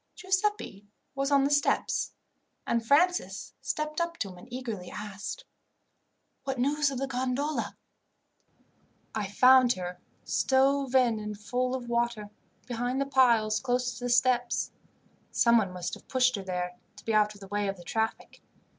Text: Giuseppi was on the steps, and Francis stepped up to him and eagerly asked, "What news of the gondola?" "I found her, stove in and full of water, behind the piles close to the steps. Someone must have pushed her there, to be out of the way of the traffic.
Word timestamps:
Giuseppi 0.15 0.87
was 1.13 1.29
on 1.29 1.43
the 1.43 1.51
steps, 1.51 2.11
and 2.65 2.83
Francis 2.83 3.53
stepped 3.61 4.01
up 4.01 4.17
to 4.17 4.29
him 4.29 4.37
and 4.39 4.51
eagerly 4.51 4.89
asked, 4.89 5.45
"What 6.43 6.57
news 6.57 6.89
of 6.89 6.97
the 6.97 7.05
gondola?" 7.05 7.77
"I 9.13 9.27
found 9.27 9.73
her, 9.73 9.99
stove 10.23 10.95
in 10.95 11.19
and 11.19 11.37
full 11.39 11.75
of 11.75 11.87
water, 11.87 12.31
behind 12.65 12.99
the 12.99 13.05
piles 13.05 13.59
close 13.59 13.95
to 13.99 14.05
the 14.05 14.09
steps. 14.09 14.71
Someone 15.29 15.71
must 15.71 15.93
have 15.93 16.07
pushed 16.07 16.35
her 16.35 16.43
there, 16.43 16.79
to 16.95 17.05
be 17.05 17.13
out 17.13 17.35
of 17.35 17.39
the 17.41 17.47
way 17.49 17.67
of 17.67 17.77
the 17.77 17.83
traffic. 17.83 18.41